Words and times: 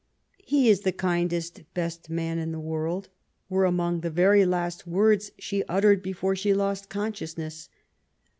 '* 0.27 0.35
He 0.39 0.67
is 0.67 0.79
the 0.79 0.91
kindest, 0.91 1.61
best 1.75 2.09
man 2.09 2.39
in 2.39 2.51
the 2.51 2.59
world," 2.59 3.09
were 3.49 3.65
among 3.65 3.99
the 4.01 4.09
very 4.09 4.47
last 4.47 4.87
words 4.87 5.29
she 5.37 5.63
uttered 5.65 6.01
before 6.01 6.35
she 6.35 6.55
lost 6.55 6.89
consciousness. 6.89 7.69